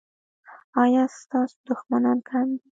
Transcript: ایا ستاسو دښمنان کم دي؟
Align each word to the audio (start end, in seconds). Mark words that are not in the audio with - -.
ایا 0.83 1.03
ستاسو 1.19 1.57
دښمنان 1.69 2.17
کم 2.29 2.47
دي؟ 2.59 2.67